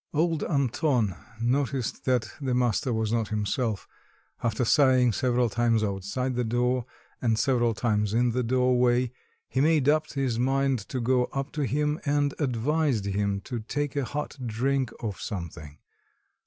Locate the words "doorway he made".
8.41-9.87